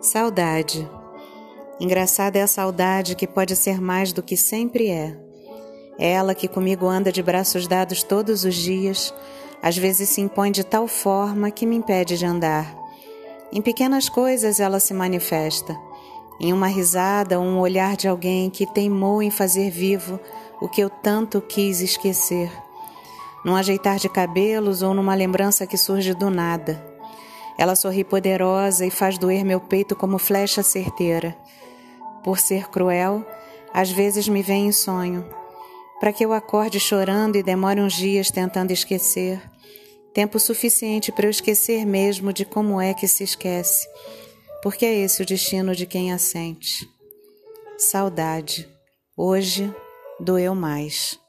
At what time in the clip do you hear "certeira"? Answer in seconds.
30.62-31.36